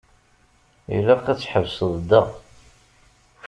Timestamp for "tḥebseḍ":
1.39-1.93